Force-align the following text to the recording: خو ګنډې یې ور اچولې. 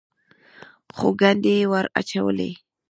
خو 0.95 1.07
ګنډې 1.21 1.53
یې 1.59 1.65
ور 1.71 1.85
اچولې. 1.99 2.51